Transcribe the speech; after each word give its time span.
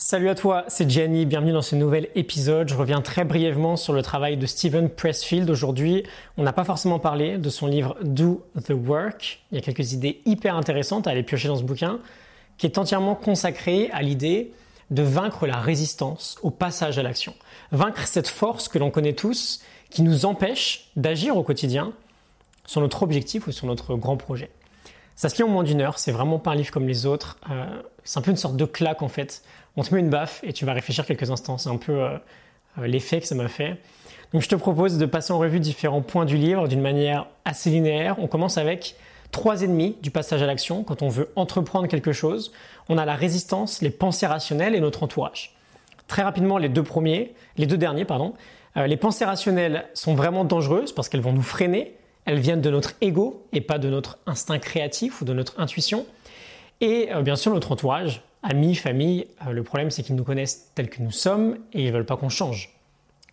Salut 0.00 0.28
à 0.28 0.36
toi, 0.36 0.64
c'est 0.68 0.88
Jenny, 0.88 1.26
bienvenue 1.26 1.50
dans 1.50 1.60
ce 1.60 1.74
nouvel 1.74 2.08
épisode. 2.14 2.68
Je 2.68 2.76
reviens 2.76 3.02
très 3.02 3.24
brièvement 3.24 3.74
sur 3.74 3.92
le 3.92 4.00
travail 4.00 4.36
de 4.36 4.46
Steven 4.46 4.88
Pressfield. 4.88 5.50
Aujourd'hui, 5.50 6.04
on 6.36 6.44
n'a 6.44 6.52
pas 6.52 6.62
forcément 6.62 7.00
parlé 7.00 7.36
de 7.36 7.50
son 7.50 7.66
livre 7.66 7.96
Do 8.04 8.46
the 8.64 8.70
Work. 8.70 9.40
Il 9.50 9.56
y 9.56 9.58
a 9.58 9.60
quelques 9.60 9.94
idées 9.94 10.20
hyper 10.24 10.54
intéressantes 10.54 11.08
à 11.08 11.10
aller 11.10 11.24
piocher 11.24 11.48
dans 11.48 11.56
ce 11.56 11.64
bouquin, 11.64 11.98
qui 12.58 12.66
est 12.66 12.78
entièrement 12.78 13.16
consacré 13.16 13.90
à 13.92 14.02
l'idée 14.02 14.52
de 14.92 15.02
vaincre 15.02 15.48
la 15.48 15.58
résistance 15.58 16.38
au 16.44 16.52
passage 16.52 16.96
à 17.00 17.02
l'action. 17.02 17.34
Vaincre 17.72 18.06
cette 18.06 18.28
force 18.28 18.68
que 18.68 18.78
l'on 18.78 18.92
connaît 18.92 19.14
tous, 19.14 19.62
qui 19.90 20.02
nous 20.02 20.26
empêche 20.26 20.90
d'agir 20.94 21.36
au 21.36 21.42
quotidien 21.42 21.92
sur 22.66 22.80
notre 22.80 23.02
objectif 23.02 23.48
ou 23.48 23.50
sur 23.50 23.66
notre 23.66 23.96
grand 23.96 24.16
projet. 24.16 24.50
Ça 25.16 25.28
se 25.28 25.36
lit 25.38 25.42
en 25.42 25.48
moins 25.48 25.64
d'une 25.64 25.80
heure, 25.80 25.98
c'est 25.98 26.12
vraiment 26.12 26.38
pas 26.38 26.52
un 26.52 26.54
livre 26.54 26.70
comme 26.70 26.86
les 26.86 27.04
autres. 27.04 27.38
Euh, 27.50 27.66
c'est 28.04 28.20
un 28.20 28.22
peu 28.22 28.30
une 28.30 28.36
sorte 28.36 28.56
de 28.56 28.64
claque 28.64 29.02
en 29.02 29.08
fait. 29.08 29.42
On 29.78 29.82
te 29.82 29.94
met 29.94 30.00
une 30.00 30.10
baffe 30.10 30.40
et 30.42 30.52
tu 30.52 30.66
vas 30.66 30.74
réfléchir 30.74 31.06
quelques 31.06 31.30
instants. 31.30 31.56
C'est 31.56 31.70
un 31.70 31.76
peu 31.76 32.02
euh, 32.02 32.18
euh, 32.78 32.86
l'effet 32.86 33.20
que 33.20 33.26
ça 33.26 33.34
m'a 33.34 33.48
fait. 33.48 33.78
Donc 34.32 34.42
je 34.42 34.48
te 34.48 34.54
propose 34.54 34.98
de 34.98 35.06
passer 35.06 35.32
en 35.32 35.38
revue 35.38 35.60
différents 35.60 36.02
points 36.02 36.26
du 36.26 36.36
livre 36.36 36.68
d'une 36.68 36.82
manière 36.82 37.26
assez 37.46 37.70
linéaire. 37.70 38.16
On 38.18 38.26
commence 38.26 38.58
avec 38.58 38.96
trois 39.30 39.62
ennemis 39.62 39.96
du 40.02 40.10
passage 40.10 40.42
à 40.42 40.46
l'action 40.46 40.84
quand 40.84 41.00
on 41.02 41.08
veut 41.08 41.30
entreprendre 41.36 41.88
quelque 41.88 42.12
chose. 42.12 42.52
On 42.90 42.98
a 42.98 43.06
la 43.06 43.14
résistance, 43.14 43.80
les 43.80 43.90
pensées 43.90 44.26
rationnelles 44.26 44.74
et 44.74 44.80
notre 44.80 45.02
entourage. 45.02 45.54
Très 46.08 46.22
rapidement, 46.22 46.58
les 46.58 46.68
deux 46.68 46.82
premiers, 46.82 47.32
les 47.56 47.66
deux 47.66 47.78
derniers, 47.78 48.04
pardon. 48.04 48.34
les 48.76 48.96
pensées 48.96 49.24
rationnelles 49.24 49.86
sont 49.94 50.14
vraiment 50.14 50.44
dangereuses 50.44 50.92
parce 50.92 51.08
qu'elles 51.08 51.20
vont 51.20 51.32
nous 51.32 51.42
freiner 51.42 51.94
elles 52.28 52.40
viennent 52.40 52.60
de 52.60 52.68
notre 52.68 52.92
ego 53.00 53.46
et 53.54 53.62
pas 53.62 53.78
de 53.78 53.88
notre 53.88 54.18
instinct 54.26 54.58
créatif 54.58 55.22
ou 55.22 55.24
de 55.24 55.32
notre 55.32 55.58
intuition. 55.58 56.04
Et 56.82 57.08
euh, 57.10 57.22
bien 57.22 57.36
sûr 57.36 57.54
notre 57.54 57.72
entourage, 57.72 58.20
amis, 58.42 58.74
famille, 58.74 59.26
euh, 59.46 59.52
le 59.52 59.62
problème 59.62 59.90
c'est 59.90 60.02
qu'ils 60.02 60.16
nous 60.16 60.24
connaissent 60.24 60.70
tels 60.74 60.90
que 60.90 61.02
nous 61.02 61.10
sommes 61.10 61.58
et 61.72 61.84
ils 61.86 61.92
veulent 61.92 62.06
pas 62.06 62.16
qu'on 62.16 62.28
change. 62.28 62.74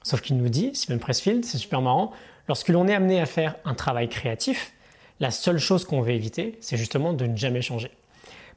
Sauf 0.03 0.21
qu'il 0.21 0.37
nous 0.37 0.49
dit, 0.49 0.71
Steven 0.73 0.99
Pressfield, 0.99 1.45
c'est 1.45 1.57
super 1.57 1.81
marrant, 1.81 2.11
lorsque 2.47 2.69
l'on 2.69 2.87
est 2.87 2.93
amené 2.93 3.19
à 3.19 3.25
faire 3.25 3.55
un 3.65 3.73
travail 3.73 4.07
créatif, 4.07 4.73
la 5.19 5.31
seule 5.31 5.57
chose 5.57 5.85
qu'on 5.85 6.01
veut 6.01 6.11
éviter, 6.11 6.57
c'est 6.61 6.77
justement 6.77 7.13
de 7.13 7.25
ne 7.25 7.37
jamais 7.37 7.61
changer. 7.61 7.91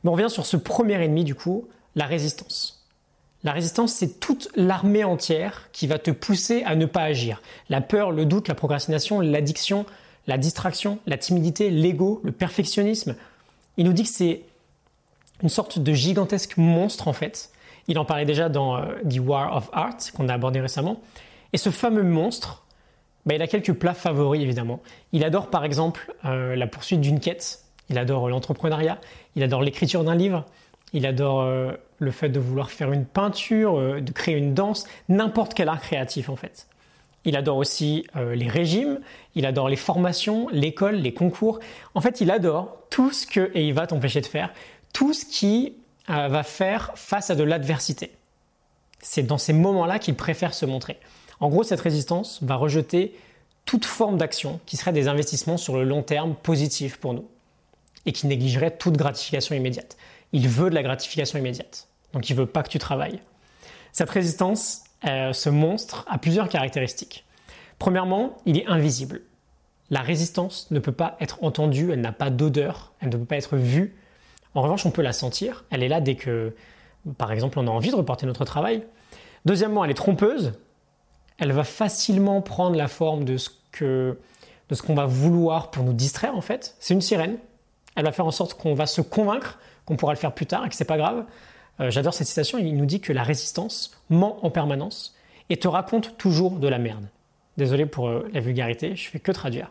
Mais 0.02 0.10
on 0.10 0.12
revient 0.12 0.30
sur 0.30 0.46
ce 0.46 0.56
premier 0.56 1.02
ennemi 1.02 1.24
du 1.24 1.34
coup, 1.34 1.68
la 1.94 2.06
résistance. 2.06 2.86
La 3.44 3.52
résistance, 3.52 3.92
c'est 3.92 4.18
toute 4.18 4.48
l'armée 4.56 5.04
entière 5.04 5.68
qui 5.72 5.86
va 5.86 5.98
te 5.98 6.10
pousser 6.10 6.64
à 6.64 6.74
ne 6.74 6.86
pas 6.86 7.02
agir. 7.02 7.40
La 7.68 7.80
peur, 7.80 8.10
le 8.10 8.26
doute, 8.26 8.48
la 8.48 8.54
procrastination, 8.54 9.20
l'addiction, 9.20 9.86
la 10.26 10.38
distraction, 10.38 10.98
la 11.06 11.16
timidité, 11.18 11.70
l'ego, 11.70 12.20
le 12.24 12.32
perfectionnisme. 12.32 13.14
Il 13.76 13.86
nous 13.86 13.92
dit 13.92 14.02
que 14.02 14.08
c'est 14.08 14.42
une 15.42 15.48
sorte 15.48 15.78
de 15.78 15.92
gigantesque 15.92 16.56
monstre 16.56 17.08
en 17.08 17.12
fait. 17.12 17.50
Il 17.86 17.98
en 17.98 18.04
parlait 18.04 18.24
déjà 18.24 18.48
dans 18.48 18.76
euh, 18.76 18.94
The 19.08 19.18
War 19.20 19.56
of 19.56 19.70
Art 19.72 19.96
qu'on 20.14 20.28
a 20.28 20.34
abordé 20.34 20.60
récemment. 20.60 21.00
Et 21.52 21.58
ce 21.58 21.70
fameux 21.70 22.02
monstre, 22.02 22.64
bah, 23.24 23.34
il 23.34 23.42
a 23.42 23.46
quelques 23.46 23.72
plats 23.72 23.94
favoris 23.94 24.42
évidemment. 24.42 24.80
Il 25.12 25.24
adore 25.24 25.48
par 25.48 25.64
exemple 25.64 26.14
euh, 26.24 26.56
la 26.56 26.66
poursuite 26.66 27.00
d'une 27.00 27.20
quête, 27.20 27.64
il 27.88 27.98
adore 27.98 28.28
l'entrepreneuriat, 28.28 29.00
il 29.36 29.42
adore 29.42 29.62
l'écriture 29.62 30.04
d'un 30.04 30.14
livre, 30.14 30.44
il 30.92 31.06
adore 31.06 31.42
euh, 31.42 31.72
le 31.98 32.10
fait 32.10 32.28
de 32.28 32.40
vouloir 32.40 32.70
faire 32.70 32.92
une 32.92 33.04
peinture, 33.04 34.00
de 34.00 34.12
créer 34.12 34.36
une 34.36 34.54
danse, 34.54 34.86
n'importe 35.08 35.54
quel 35.54 35.68
art 35.68 35.80
créatif 35.80 36.28
en 36.28 36.36
fait. 36.36 36.68
Il 37.24 37.36
adore 37.36 37.58
aussi 37.58 38.06
euh, 38.16 38.34
les 38.34 38.48
régimes, 38.48 39.00
il 39.34 39.44
adore 39.44 39.68
les 39.68 39.76
formations, 39.76 40.48
l'école, 40.50 40.94
les 40.94 41.12
concours. 41.12 41.58
En 41.94 42.00
fait, 42.00 42.20
il 42.20 42.30
adore 42.30 42.78
tout 42.90 43.12
ce 43.12 43.26
que, 43.26 43.50
et 43.54 43.66
il 43.66 43.74
va 43.74 43.86
t'empêcher 43.86 44.20
de 44.20 44.26
faire, 44.26 44.50
tout 44.92 45.12
ce 45.12 45.24
qui 45.24 45.74
euh, 46.10 46.28
va 46.28 46.42
faire 46.42 46.92
face 46.96 47.30
à 47.30 47.34
de 47.34 47.42
l'adversité. 47.42 48.12
C'est 49.00 49.22
dans 49.22 49.38
ces 49.38 49.52
moments-là 49.52 49.98
qu'il 49.98 50.14
préfère 50.14 50.54
se 50.54 50.66
montrer. 50.66 50.98
En 51.40 51.48
gros, 51.48 51.62
cette 51.62 51.80
résistance 51.80 52.42
va 52.42 52.56
rejeter 52.56 53.14
toute 53.64 53.84
forme 53.84 54.16
d'action 54.16 54.60
qui 54.66 54.76
serait 54.76 54.92
des 54.92 55.08
investissements 55.08 55.56
sur 55.56 55.76
le 55.76 55.84
long 55.84 56.02
terme 56.02 56.34
positifs 56.34 56.96
pour 56.96 57.14
nous 57.14 57.28
et 58.06 58.12
qui 58.12 58.26
négligerait 58.26 58.76
toute 58.76 58.96
gratification 58.96 59.54
immédiate. 59.54 59.96
Il 60.32 60.48
veut 60.48 60.70
de 60.70 60.74
la 60.74 60.82
gratification 60.82 61.38
immédiate. 61.38 61.88
Donc 62.12 62.30
il 62.30 62.36
veut 62.36 62.46
pas 62.46 62.62
que 62.62 62.70
tu 62.70 62.78
travailles. 62.78 63.20
Cette 63.92 64.10
résistance, 64.10 64.84
euh, 65.06 65.32
ce 65.32 65.50
monstre 65.50 66.06
a 66.08 66.18
plusieurs 66.18 66.48
caractéristiques. 66.48 67.24
Premièrement, 67.78 68.36
il 68.46 68.58
est 68.58 68.66
invisible. 68.66 69.20
La 69.90 70.00
résistance 70.00 70.70
ne 70.70 70.78
peut 70.78 70.92
pas 70.92 71.16
être 71.20 71.42
entendue, 71.42 71.92
elle 71.92 72.00
n'a 72.00 72.12
pas 72.12 72.30
d'odeur, 72.30 72.92
elle 73.00 73.08
ne 73.08 73.16
peut 73.16 73.24
pas 73.24 73.36
être 73.36 73.56
vue. 73.56 73.94
En 74.58 74.62
revanche, 74.62 74.84
on 74.86 74.90
peut 74.90 75.02
la 75.02 75.12
sentir. 75.12 75.64
Elle 75.70 75.84
est 75.84 75.88
là 75.88 76.00
dès 76.00 76.16
que, 76.16 76.52
par 77.16 77.30
exemple, 77.30 77.60
on 77.60 77.68
a 77.68 77.70
envie 77.70 77.90
de 77.90 77.94
reporter 77.94 78.26
notre 78.26 78.44
travail. 78.44 78.82
Deuxièmement, 79.44 79.84
elle 79.84 79.92
est 79.92 79.94
trompeuse. 79.94 80.54
Elle 81.38 81.52
va 81.52 81.62
facilement 81.62 82.42
prendre 82.42 82.74
la 82.74 82.88
forme 82.88 83.24
de 83.24 83.36
ce 83.36 83.50
que 83.70 84.18
qu'on 84.84 84.96
va 84.96 85.06
vouloir 85.06 85.70
pour 85.70 85.84
nous 85.84 85.92
distraire 85.92 86.36
en 86.36 86.40
fait. 86.40 86.74
C'est 86.80 86.92
une 86.92 87.00
sirène. 87.00 87.38
Elle 87.94 88.04
va 88.04 88.10
faire 88.10 88.26
en 88.26 88.32
sorte 88.32 88.54
qu'on 88.54 88.74
va 88.74 88.86
se 88.86 89.00
convaincre 89.00 89.60
qu'on 89.86 89.94
pourra 89.96 90.12
le 90.12 90.18
faire 90.18 90.34
plus 90.34 90.46
tard 90.46 90.66
et 90.66 90.68
que 90.68 90.74
c'est 90.74 90.84
pas 90.84 90.98
grave. 90.98 91.24
Euh, 91.78 91.92
j'adore 91.92 92.12
cette 92.12 92.26
citation, 92.26 92.58
il 92.58 92.76
nous 92.76 92.84
dit 92.84 93.00
que 93.00 93.12
la 93.12 93.22
résistance 93.22 93.92
ment 94.10 94.44
en 94.44 94.50
permanence 94.50 95.14
et 95.50 95.56
te 95.56 95.68
raconte 95.68 96.18
toujours 96.18 96.58
de 96.58 96.66
la 96.66 96.78
merde. 96.78 97.06
Désolé 97.58 97.86
pour 97.86 98.08
euh, 98.08 98.28
la 98.34 98.40
vulgarité, 98.40 98.96
je 98.96 99.08
fais 99.08 99.20
que 99.20 99.30
traduire. 99.30 99.70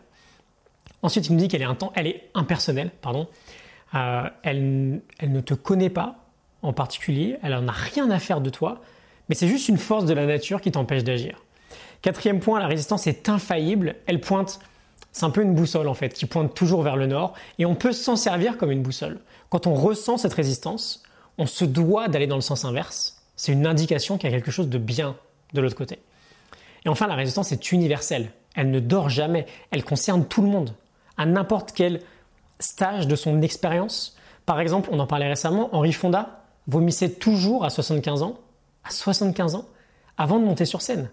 Ensuite, 1.02 1.26
il 1.26 1.34
nous 1.34 1.38
dit 1.40 1.48
qu'elle 1.48 1.62
est, 1.62 1.66
un 1.66 1.74
temps, 1.74 1.92
elle 1.94 2.06
est 2.06 2.30
impersonnelle, 2.34 2.90
pardon. 3.02 3.28
Euh, 3.94 4.28
elle, 4.42 5.00
elle 5.18 5.32
ne 5.32 5.40
te 5.40 5.54
connaît 5.54 5.90
pas 5.90 6.16
en 6.62 6.72
particulier, 6.72 7.38
elle 7.42 7.52
n'en 7.52 7.68
a 7.68 7.72
rien 7.72 8.10
à 8.10 8.18
faire 8.18 8.40
de 8.40 8.50
toi, 8.50 8.80
mais 9.28 9.34
c'est 9.34 9.48
juste 9.48 9.68
une 9.68 9.78
force 9.78 10.04
de 10.04 10.14
la 10.14 10.26
nature 10.26 10.60
qui 10.60 10.72
t'empêche 10.72 11.04
d'agir. 11.04 11.42
Quatrième 12.02 12.40
point, 12.40 12.58
la 12.58 12.66
résistance 12.66 13.06
est 13.06 13.28
infaillible, 13.28 13.96
elle 14.06 14.20
pointe, 14.20 14.60
c'est 15.12 15.24
un 15.24 15.30
peu 15.30 15.42
une 15.42 15.54
boussole 15.54 15.88
en 15.88 15.94
fait, 15.94 16.10
qui 16.10 16.26
pointe 16.26 16.54
toujours 16.54 16.82
vers 16.82 16.96
le 16.96 17.06
nord, 17.06 17.34
et 17.58 17.66
on 17.66 17.74
peut 17.74 17.92
s'en 17.92 18.16
servir 18.16 18.56
comme 18.56 18.70
une 18.70 18.82
boussole. 18.82 19.20
Quand 19.50 19.66
on 19.66 19.74
ressent 19.74 20.16
cette 20.16 20.34
résistance, 20.34 21.02
on 21.38 21.46
se 21.46 21.64
doit 21.64 22.08
d'aller 22.08 22.26
dans 22.26 22.36
le 22.36 22.42
sens 22.42 22.64
inverse. 22.64 23.22
C'est 23.36 23.52
une 23.52 23.66
indication 23.66 24.18
qu'il 24.18 24.30
y 24.30 24.32
a 24.32 24.36
quelque 24.36 24.50
chose 24.50 24.68
de 24.68 24.78
bien 24.78 25.16
de 25.54 25.60
l'autre 25.60 25.76
côté. 25.76 26.00
Et 26.84 26.88
enfin, 26.88 27.06
la 27.06 27.14
résistance 27.14 27.52
est 27.52 27.72
universelle. 27.72 28.30
Elle 28.54 28.70
ne 28.70 28.80
dort 28.80 29.08
jamais. 29.08 29.46
Elle 29.70 29.84
concerne 29.84 30.26
tout 30.26 30.42
le 30.42 30.48
monde. 30.48 30.74
À 31.16 31.26
n'importe 31.26 31.72
quel 31.72 32.00
stage 32.60 33.06
de 33.06 33.16
son 33.16 33.42
expérience. 33.42 34.16
Par 34.46 34.60
exemple, 34.60 34.88
on 34.92 34.98
en 34.98 35.06
parlait 35.06 35.28
récemment, 35.28 35.68
Henri 35.74 35.92
Fonda 35.92 36.44
vomissait 36.66 37.10
toujours 37.10 37.64
à 37.64 37.70
75 37.70 38.22
ans, 38.22 38.38
à 38.84 38.90
75 38.90 39.54
ans, 39.54 39.64
avant 40.16 40.38
de 40.38 40.44
monter 40.44 40.64
sur 40.64 40.82
scène. 40.82 41.10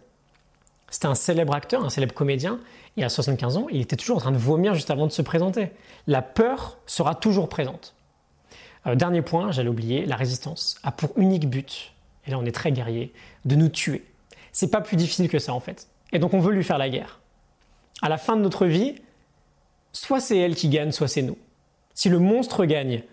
C'était 0.89 1.07
un 1.07 1.15
célèbre 1.15 1.53
acteur, 1.53 1.83
un 1.83 1.89
célèbre 1.89 2.13
comédien, 2.13 2.59
et 2.97 3.03
à 3.03 3.09
75 3.09 3.57
ans, 3.57 3.67
il 3.71 3.81
était 3.81 3.95
toujours 3.95 4.17
en 4.17 4.21
train 4.21 4.31
de 4.31 4.37
vomir 4.37 4.73
juste 4.75 4.91
avant 4.91 5.07
de 5.07 5.11
se 5.11 5.21
présenter. 5.21 5.71
La 6.07 6.21
peur 6.21 6.77
sera 6.85 7.15
toujours 7.15 7.49
présente. 7.49 7.95
Euh, 8.87 8.95
dernier 8.95 9.21
point, 9.21 9.51
j'allais 9.51 9.69
oublier, 9.69 10.05
la 10.05 10.15
résistance 10.15 10.77
a 10.83 10.91
pour 10.91 11.11
unique 11.17 11.49
but, 11.49 11.93
et 12.25 12.31
là 12.31 12.37
on 12.39 12.45
est 12.45 12.51
très 12.51 12.71
guerrier, 12.71 13.13
de 13.45 13.55
nous 13.55 13.69
tuer. 13.69 14.05
C'est 14.51 14.69
pas 14.69 14.81
plus 14.81 14.95
difficile 14.95 15.27
que 15.27 15.39
ça 15.39 15.53
en 15.53 15.59
fait. 15.59 15.87
Et 16.11 16.19
donc 16.19 16.33
on 16.33 16.39
veut 16.39 16.53
lui 16.53 16.63
faire 16.63 16.77
la 16.77 16.89
guerre. 16.89 17.19
À 18.01 18.09
la 18.09 18.17
fin 18.17 18.35
de 18.35 18.41
notre 18.41 18.65
vie, 18.65 18.95
soit 19.95 20.19
c'est 20.19 20.37
elle 20.37 20.55
qui 20.55 20.69
gagne, 20.69 20.91
soit 20.91 21.07
c'est 21.07 21.21
nous. 21.21 21.37
Si 21.93 22.09
le 22.09 22.19
monstre 22.19 22.65
gagne, 22.65 23.03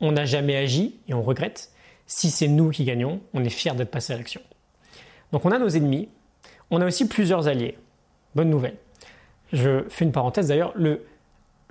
on 0.00 0.12
n'a 0.12 0.26
jamais 0.26 0.56
agi 0.56 0.96
et 1.08 1.14
on 1.14 1.22
regrette. 1.22 1.70
Si 2.06 2.30
c'est 2.30 2.48
nous 2.48 2.70
qui 2.70 2.84
gagnons, 2.84 3.20
on 3.32 3.44
est 3.44 3.50
fier 3.50 3.74
d'être 3.74 3.90
passé 3.90 4.12
à 4.12 4.16
l'action. 4.16 4.42
Donc 5.32 5.44
on 5.44 5.50
a 5.50 5.58
nos 5.58 5.68
ennemis, 5.68 6.08
on 6.70 6.80
a 6.80 6.86
aussi 6.86 7.08
plusieurs 7.08 7.48
alliés. 7.48 7.78
Bonne 8.34 8.50
nouvelle. 8.50 8.76
Je 9.52 9.84
fais 9.88 10.04
une 10.04 10.12
parenthèse 10.12 10.48
d'ailleurs, 10.48 10.72
le, 10.76 11.06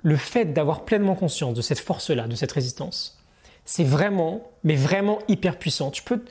le 0.02 0.16
fait 0.16 0.46
d'avoir 0.46 0.84
pleinement 0.84 1.14
conscience 1.14 1.54
de 1.54 1.62
cette 1.62 1.78
force-là, 1.78 2.26
de 2.26 2.34
cette 2.34 2.52
résistance, 2.52 3.18
c'est 3.64 3.84
vraiment, 3.84 4.50
mais 4.64 4.74
vraiment 4.74 5.20
hyper 5.28 5.58
puissant. 5.58 5.90
Tu 5.90 6.02
peux, 6.02 6.24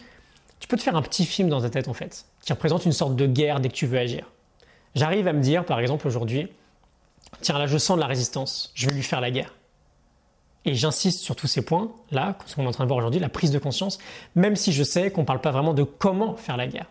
tu 0.59 0.68
peux 0.68 0.75
te 0.75 0.81
faire 0.81 0.96
un 0.96 1.01
petit 1.01 1.25
film 1.25 1.50
dans 1.50 1.62
ta 1.62 1.69
tête 1.69 1.88
en 1.88 1.94
fait, 1.94 2.25
qui 2.42 2.51
représente 2.51 2.86
une 2.86 2.92
sorte 2.92 3.15
de 3.15 3.27
guerre 3.27 3.60
dès 3.60 3.69
que 3.69 3.75
tu 3.75 3.86
veux 3.86 3.98
agir. 3.98 4.30
J'arrive 4.95 5.27
à 5.27 5.33
me 5.33 5.42
dire, 5.42 5.65
par 5.65 5.80
exemple 5.80 6.07
aujourd'hui, 6.07 6.50
tiens 7.41 7.57
là 7.57 7.67
je 7.67 7.77
sens 7.77 7.95
de 7.95 8.01
la 8.01 8.07
résistance, 8.07 8.71
je 8.75 8.87
vais 8.87 8.95
lui 8.95 9.03
faire 9.03 9.21
la 9.21 9.31
guerre. 9.31 9.53
Et 10.65 10.75
j'insiste 10.75 11.21
sur 11.21 11.35
tous 11.35 11.47
ces 11.47 11.61
points, 11.61 11.89
là, 12.11 12.37
ce 12.45 12.55
qu'on 12.55 12.65
est 12.65 12.67
en 12.67 12.71
train 12.71 12.83
de 12.83 12.89
voir 12.89 12.97
aujourd'hui, 12.97 13.19
la 13.19 13.29
prise 13.29 13.51
de 13.51 13.59
conscience, 13.59 13.97
même 14.35 14.55
si 14.55 14.73
je 14.73 14.83
sais 14.83 15.09
qu'on 15.09 15.21
ne 15.21 15.25
parle 15.25 15.39
pas 15.41 15.51
vraiment 15.51 15.73
de 15.73 15.83
comment 15.83 16.35
faire 16.35 16.57
la 16.57 16.67
guerre. 16.67 16.87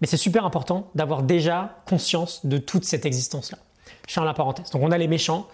Mais 0.00 0.06
c'est 0.06 0.16
super 0.16 0.44
important 0.44 0.90
d'avoir 0.94 1.22
déjà 1.22 1.78
conscience 1.86 2.44
de 2.44 2.58
toute 2.58 2.84
cette 2.84 3.06
existence-là. 3.06 3.58
Je 4.08 4.12
ferme 4.12 4.26
la 4.26 4.34
parenthèse. 4.34 4.70
Donc 4.70 4.82
on 4.82 4.90
a 4.90 4.98
les 4.98 5.08
méchants, 5.08 5.48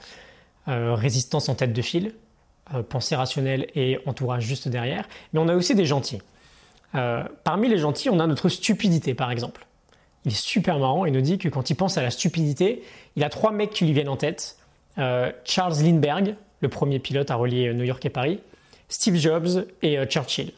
euh, 0.68 0.94
résistance 0.94 1.48
en 1.48 1.54
tête 1.54 1.72
de 1.72 1.82
file, 1.82 2.14
euh, 2.74 2.82
pensée 2.82 3.14
rationnelle 3.14 3.66
et 3.74 3.98
entourage 4.06 4.44
juste 4.44 4.68
derrière, 4.68 5.08
mais 5.32 5.40
on 5.40 5.48
a 5.48 5.54
aussi 5.54 5.74
des 5.74 5.86
gentils. 5.86 6.20
Euh, 6.94 7.24
parmi 7.44 7.68
les 7.68 7.78
gentils, 7.78 8.10
on 8.10 8.20
a 8.20 8.26
notre 8.26 8.48
stupidité 8.48 9.14
par 9.14 9.30
exemple. 9.30 9.66
Il 10.24 10.32
est 10.32 10.34
super 10.34 10.78
marrant, 10.78 11.06
il 11.06 11.12
nous 11.12 11.20
dit 11.20 11.38
que 11.38 11.48
quand 11.48 11.70
il 11.70 11.74
pense 11.74 11.96
à 11.96 12.02
la 12.02 12.10
stupidité, 12.10 12.82
il 13.16 13.24
a 13.24 13.28
trois 13.28 13.52
mecs 13.52 13.70
qui 13.70 13.86
lui 13.86 13.92
viennent 13.92 14.08
en 14.08 14.16
tête. 14.16 14.58
Euh, 14.98 15.32
Charles 15.44 15.82
Lindbergh, 15.82 16.36
le 16.60 16.68
premier 16.68 16.98
pilote 16.98 17.30
à 17.30 17.36
relier 17.36 17.72
New 17.72 17.84
York 17.84 18.04
et 18.04 18.10
Paris, 18.10 18.40
Steve 18.88 19.16
Jobs 19.16 19.66
et 19.82 20.04
Churchill. 20.06 20.52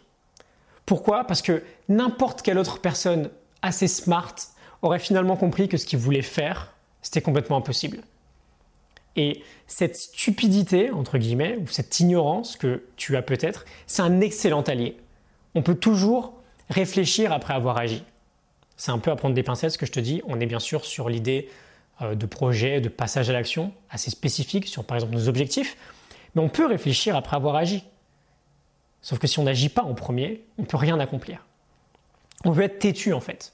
Pourquoi? 0.87 1.25
Parce 1.25 1.43
que 1.43 1.63
n'importe 1.89 2.43
quelle 2.43 2.59
autre 2.59 2.81
personne 2.81 3.31
assez 3.63 3.87
smart 3.87 4.35
aurait 4.83 4.99
finalement 4.99 5.37
compris 5.37 5.69
que 5.69 5.77
ce 5.77 5.87
qu'il 5.87 5.99
voulait 5.99 6.23
faire, 6.23 6.75
c'était 7.03 7.21
complètement 7.21 7.57
impossible. 7.57 7.99
Et 9.17 9.43
cette 9.67 9.97
stupidité, 9.97 10.91
entre 10.91 11.19
guillemets, 11.19 11.57
ou 11.57 11.67
cette 11.69 12.01
ignorance 12.01 12.57
que 12.57 12.83
tu 12.97 13.17
as 13.17 13.23
peut-être, 13.23 13.65
c'est 13.87 14.03
un 14.03 14.21
excellent 14.21 14.63
allié. 14.63 14.97
On 15.55 15.63
peut 15.63 15.75
toujours 15.75 16.35
réfléchir 16.71 17.33
après 17.33 17.55
avoir 17.55 17.77
agi. 17.77 18.03
C'est 18.83 18.91
un 18.91 18.99
peu 18.99 19.13
à 19.13 19.17
prendre 19.17 19.37
des 19.37 19.45
pincettes 19.45 19.71
ce 19.71 19.79
que 19.79 19.87
je 19.87 19.93
te 19.93 20.01
dis. 20.01 20.23
On 20.27 20.41
est 20.41 20.47
bien 20.47 20.59
sûr 20.59 20.85
sur 20.85 21.09
l'idée 21.09 21.49
euh, 22.01 22.17
de 22.17 22.27
projet, 22.27 22.81
de 22.81 22.89
passage 22.89 23.31
à 23.31 23.33
l'action, 23.33 23.73
assez 23.91 24.11
spécifique 24.11 24.67
sur 24.67 24.83
par 24.83 24.97
exemple 24.97 25.15
nos 25.15 25.29
objectifs, 25.29 25.77
mais 26.35 26.43
on 26.43 26.49
peut 26.49 26.67
réfléchir 26.67 27.15
après 27.15 27.37
avoir 27.37 27.55
agi. 27.55 27.85
Sauf 29.01 29.21
que 29.21 29.29
si 29.29 29.39
on 29.39 29.45
n'agit 29.45 29.69
pas 29.69 29.83
en 29.83 29.95
premier, 29.95 30.43
on 30.59 30.63
ne 30.63 30.67
peut 30.67 30.79
rien 30.79 30.99
accomplir. 30.99 31.47
On 32.45 32.51
veut 32.51 32.65
être 32.65 32.81
têtu 32.81 33.13
en 33.13 33.21
fait. 33.21 33.53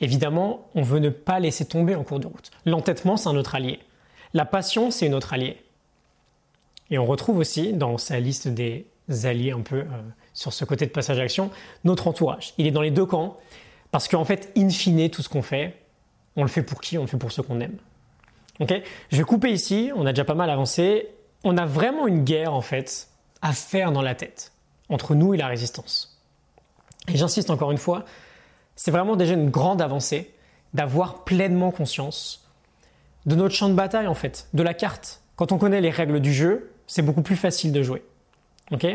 Évidemment, 0.00 0.66
on 0.74 0.80
veut 0.80 0.98
ne 0.98 1.10
pas 1.10 1.38
laisser 1.38 1.66
tomber 1.66 1.94
en 1.94 2.02
cours 2.02 2.18
de 2.18 2.26
route. 2.26 2.52
L'entêtement, 2.64 3.18
c'est 3.18 3.28
un 3.28 3.36
autre 3.36 3.54
allié. 3.54 3.80
La 4.32 4.46
passion, 4.46 4.90
c'est 4.90 5.04
une 5.04 5.14
autre 5.14 5.34
allié. 5.34 5.62
Et 6.88 6.96
on 6.96 7.04
retrouve 7.04 7.36
aussi 7.36 7.74
dans 7.74 7.98
sa 7.98 8.18
liste 8.18 8.48
des 8.48 8.86
alliés 9.24 9.50
un 9.50 9.60
peu 9.60 9.80
euh, 9.80 9.86
sur 10.32 10.54
ce 10.54 10.64
côté 10.64 10.86
de 10.86 10.90
passage 10.90 11.18
à 11.18 11.20
l'action, 11.20 11.50
notre 11.84 12.08
entourage. 12.08 12.54
Il 12.56 12.66
est 12.66 12.70
dans 12.70 12.80
les 12.80 12.90
deux 12.90 13.04
camps 13.04 13.36
parce 13.92 14.08
qu'en 14.08 14.24
fait, 14.24 14.50
in 14.56 14.70
fine, 14.70 15.08
tout 15.10 15.22
ce 15.22 15.28
qu'on 15.28 15.42
fait, 15.42 15.76
on 16.34 16.42
le 16.42 16.48
fait 16.48 16.62
pour 16.62 16.80
qui 16.80 16.98
On 16.98 17.02
le 17.02 17.06
fait 17.06 17.18
pour 17.18 17.30
ceux 17.30 17.42
qu'on 17.42 17.60
aime. 17.60 17.76
Ok? 18.58 18.74
Je 19.10 19.16
vais 19.18 19.22
couper 19.22 19.52
ici, 19.52 19.92
on 19.94 20.06
a 20.06 20.12
déjà 20.12 20.24
pas 20.24 20.34
mal 20.34 20.50
avancé. 20.50 21.08
On 21.44 21.56
a 21.56 21.66
vraiment 21.66 22.06
une 22.06 22.24
guerre 22.24 22.54
en 22.54 22.62
fait 22.62 23.08
à 23.42 23.52
faire 23.52 23.92
dans 23.92 24.02
la 24.02 24.14
tête 24.14 24.52
entre 24.88 25.14
nous 25.14 25.34
et 25.34 25.36
la 25.36 25.46
résistance. 25.46 26.20
Et 27.08 27.16
j'insiste 27.16 27.50
encore 27.50 27.70
une 27.70 27.78
fois, 27.78 28.04
c'est 28.76 28.90
vraiment 28.90 29.16
déjà 29.16 29.34
une 29.34 29.50
grande 29.50 29.82
avancée 29.82 30.32
d'avoir 30.74 31.24
pleinement 31.24 31.70
conscience 31.70 32.48
de 33.26 33.34
notre 33.34 33.54
champ 33.54 33.68
de 33.68 33.74
bataille 33.74 34.06
en 34.06 34.14
fait, 34.14 34.48
de 34.54 34.62
la 34.62 34.74
carte. 34.74 35.20
Quand 35.36 35.52
on 35.52 35.58
connaît 35.58 35.80
les 35.80 35.90
règles 35.90 36.20
du 36.20 36.32
jeu, 36.32 36.70
c'est 36.86 37.02
beaucoup 37.02 37.22
plus 37.22 37.36
facile 37.36 37.72
de 37.72 37.82
jouer. 37.82 38.02
Ok? 38.70 38.86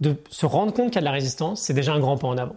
De 0.00 0.16
se 0.30 0.44
rendre 0.44 0.72
compte 0.74 0.88
qu'il 0.88 0.96
y 0.96 0.98
a 0.98 1.00
de 1.00 1.06
la 1.06 1.12
résistance, 1.12 1.62
c'est 1.62 1.74
déjà 1.74 1.92
un 1.92 2.00
grand 2.00 2.18
pas 2.18 2.28
en 2.28 2.36
avant. 2.36 2.56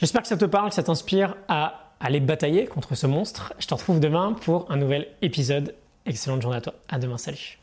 J'espère 0.00 0.22
que 0.22 0.28
ça 0.28 0.36
te 0.36 0.44
parle, 0.44 0.68
que 0.68 0.74
ça 0.74 0.82
t'inspire 0.82 1.36
à 1.48 1.92
aller 2.00 2.20
batailler 2.20 2.66
contre 2.66 2.94
ce 2.94 3.06
monstre. 3.06 3.54
Je 3.58 3.66
te 3.66 3.74
retrouve 3.74 4.00
demain 4.00 4.32
pour 4.32 4.70
un 4.70 4.76
nouvel 4.76 5.08
épisode. 5.22 5.74
Excellente 6.04 6.42
journée 6.42 6.58
à 6.58 6.60
toi. 6.60 6.74
À 6.88 6.98
demain. 6.98 7.18
Salut. 7.18 7.58